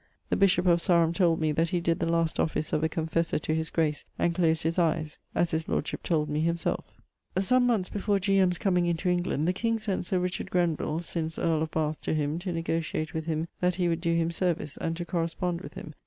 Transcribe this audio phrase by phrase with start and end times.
[0.31, 3.37] The bishop of Sarum told me that he did the last office of a confessor
[3.37, 6.99] to his grace; and closed his eies, as his lordship told me himselfe.
[7.37, 8.39] Some moneths before G.
[8.39, 12.15] M.'s comeing into England, the king sent Sir Richard Grenvill (since earl of Bath) to
[12.15, 15.75] him to negotiate with him that he would doe him service, and to correspond with
[15.75, 15.93] him.